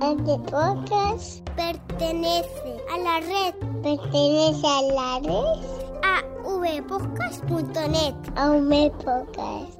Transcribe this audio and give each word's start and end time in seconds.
Este 0.00 0.38
podcast 0.48 1.42
pertenece 1.56 2.76
a 2.88 2.98
la 2.98 3.18
red. 3.18 3.52
Pertenece 3.82 4.64
a 4.64 4.80
la 4.94 5.18
red. 5.18 5.58
A 6.04 6.22
vpodcast.net. 6.44 8.14
A 8.36 8.50
vpodcast.net. 8.50 9.78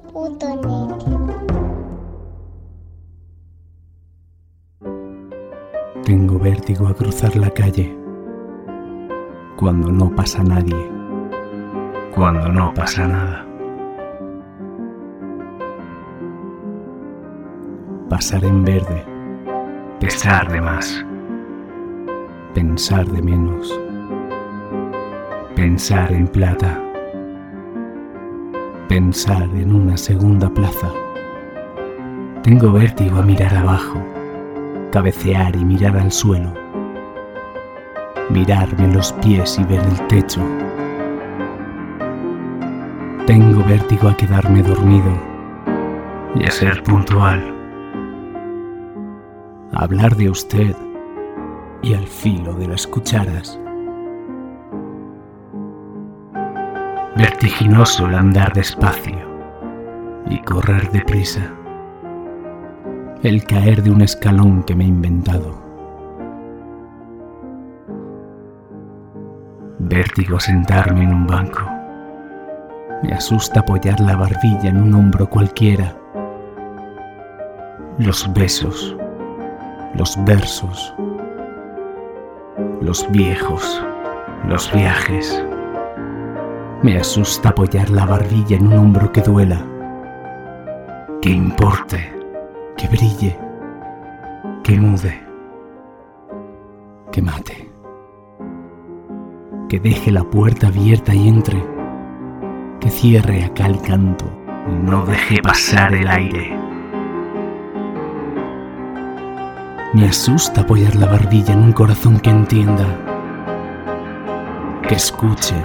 Tengo 6.03 6.37
vértigo 6.37 6.87
a 6.87 6.93
cruzar 6.93 7.37
la 7.37 7.49
calle. 7.51 7.97
Cuando 9.57 9.89
no 9.89 10.13
pasa 10.13 10.43
nadie. 10.43 10.91
Cuando 12.13 12.49
no 12.49 12.73
pasa 12.73 13.07
nada. 13.07 13.45
Pasar 18.09 18.43
en 18.43 18.65
verde. 18.65 19.08
Pesar 19.99 20.49
de 20.49 20.61
más. 20.61 21.05
Pensar 22.53 23.05
de 23.05 23.21
menos. 23.21 23.77
Pensar 25.57 26.13
en 26.13 26.25
plata. 26.25 26.79
Pensar 28.87 29.43
en 29.55 29.75
una 29.75 29.97
segunda 29.97 30.49
plaza. 30.49 30.89
Tengo 32.43 32.71
vértigo 32.71 33.17
a 33.17 33.23
mirar 33.23 33.53
abajo, 33.53 34.01
cabecear 34.93 35.53
y 35.57 35.65
mirar 35.65 35.97
al 35.97 36.13
suelo. 36.13 36.53
Mirarme 38.29 38.93
los 38.93 39.11
pies 39.11 39.59
y 39.59 39.65
ver 39.65 39.81
el 39.81 40.07
techo. 40.07 40.41
Tengo 43.27 43.65
vértigo 43.65 44.07
a 44.07 44.15
quedarme 44.15 44.63
dormido 44.63 45.11
y 46.35 46.45
a 46.45 46.51
ser 46.51 46.81
puntual 46.83 47.58
hablar 49.73 50.15
de 50.15 50.29
usted 50.29 50.75
y 51.81 51.93
al 51.93 52.07
filo 52.07 52.53
de 52.55 52.67
las 52.67 52.87
cucharas. 52.87 53.59
Vertiginoso 57.15 58.07
el 58.07 58.15
andar 58.15 58.53
despacio 58.53 59.17
y 60.29 60.39
correr 60.39 60.89
deprisa. 60.91 61.53
El 63.23 63.43
caer 63.43 63.83
de 63.83 63.91
un 63.91 64.01
escalón 64.01 64.63
que 64.63 64.75
me 64.75 64.85
he 64.85 64.87
inventado. 64.87 65.59
Vértigo 69.79 70.39
sentarme 70.39 71.03
en 71.03 71.13
un 71.13 71.27
banco. 71.27 71.61
Me 73.03 73.11
asusta 73.13 73.61
apoyar 73.61 73.99
la 73.99 74.15
barbilla 74.15 74.69
en 74.69 74.81
un 74.81 74.93
hombro 74.93 75.29
cualquiera. 75.29 75.95
Los 77.97 78.31
besos 78.33 78.95
los 79.95 80.17
versos, 80.25 80.93
los 82.81 83.09
viejos, 83.11 83.83
los 84.47 84.71
viajes. 84.73 85.43
Me 86.81 86.97
asusta 86.97 87.49
apoyar 87.49 87.89
la 87.89 88.05
barbilla 88.05 88.57
en 88.57 88.67
un 88.67 88.73
hombro 88.73 89.11
que 89.11 89.21
duela, 89.21 89.65
que 91.21 91.29
importe, 91.29 92.11
que 92.77 92.87
brille, 92.87 93.37
que 94.63 94.79
mude, 94.79 95.19
que 97.11 97.21
mate, 97.21 97.69
que 99.67 99.79
deje 99.79 100.11
la 100.11 100.23
puerta 100.23 100.67
abierta 100.67 101.13
y 101.13 101.27
entre, 101.27 101.63
que 102.79 102.89
cierre 102.89 103.43
acá 103.43 103.65
el 103.65 103.81
canto 103.81 104.25
no 104.69 105.05
deje 105.05 105.41
pasar 105.41 105.93
el 105.93 106.07
aire. 106.07 106.68
Me 109.91 110.07
asusta 110.07 110.61
apoyar 110.61 110.95
la 110.95 111.07
barbilla 111.07 111.53
en 111.53 111.63
un 111.63 111.73
corazón 111.73 112.19
que 112.19 112.29
entienda, 112.29 112.85
que 114.87 114.93
escuche, 114.93 115.55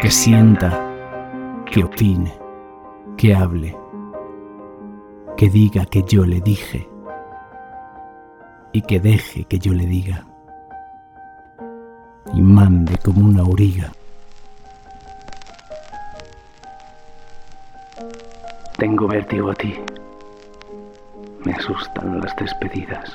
que 0.00 0.10
sienta, 0.10 0.80
que 1.70 1.84
opine, 1.84 2.32
que 3.14 3.34
hable, 3.34 3.76
que 5.36 5.50
diga 5.50 5.84
que 5.84 6.02
yo 6.02 6.24
le 6.24 6.40
dije 6.40 6.88
y 8.72 8.80
que 8.80 8.98
deje 8.98 9.44
que 9.44 9.58
yo 9.58 9.74
le 9.74 9.84
diga 9.84 10.24
y 12.32 12.40
mande 12.40 12.96
como 13.04 13.26
una 13.26 13.42
auriga. 13.42 13.92
Tengo 18.78 19.06
vértigo 19.06 19.50
a 19.50 19.54
ti. 19.54 19.74
Me 21.44 21.52
asustan 21.52 22.18
las 22.22 22.34
despedidas. 22.36 23.14